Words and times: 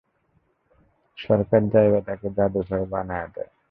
সরকার 1.17 1.61
জায়গাটাকে, 1.73 2.27
জাদুঘর 2.37 2.81
বানায়া 2.91 3.27
দেয়। 3.35 3.51